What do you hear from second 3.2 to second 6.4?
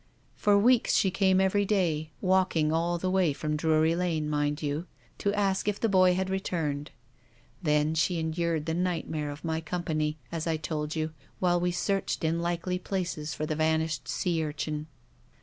from Drury Lane, mind you— to ask if the boy had